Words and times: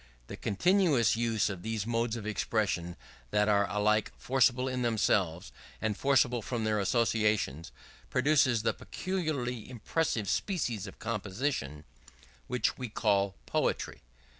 The 0.25 0.35
continuous 0.35 1.15
use 1.15 1.47
of 1.47 1.61
these 1.61 1.85
modes 1.85 2.15
of 2.15 2.25
expression 2.25 2.95
that 3.29 3.47
are 3.47 3.69
alike 3.69 4.11
forcible 4.17 4.67
in 4.67 4.81
themselves 4.81 5.51
and 5.79 5.95
forcible 5.95 6.41
from 6.41 6.63
their 6.63 6.79
associations, 6.79 7.71
produces 8.09 8.63
the 8.63 8.73
peculiarly 8.73 9.69
impressive 9.69 10.27
species 10.27 10.87
of 10.87 10.97
composition 10.97 11.83
which 12.47 12.79
we 12.79 12.89
call 12.89 13.35
poetry. 13.45 14.01